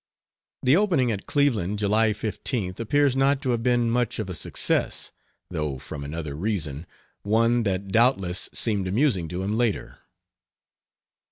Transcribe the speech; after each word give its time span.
The 0.63 0.75
opening 0.75 1.11
at 1.11 1.27
Cleveland 1.27 1.77
July 1.77 2.09
15th 2.09 2.79
appears 2.79 3.15
not 3.15 3.39
to 3.43 3.51
have 3.51 3.61
been 3.61 3.91
much 3.91 4.17
of 4.17 4.31
a 4.31 4.33
success, 4.33 5.11
though 5.51 5.77
from 5.77 6.03
another 6.03 6.33
reason, 6.33 6.87
one 7.21 7.61
that 7.69 7.89
doubtless 7.89 8.49
seemed 8.51 8.87
amusing 8.87 9.27
to 9.27 9.43
him 9.43 9.55
later. 9.55 9.99